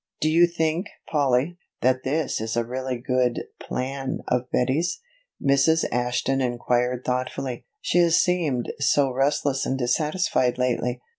[0.19, 4.99] "Do you think, Polly, that this is really a good plan of Betty's?"
[5.39, 5.85] Mrs.
[5.91, 7.67] Ashton inquired thoughtfully.
[7.81, 11.01] "She has seemed so restless and dissatisfied lately.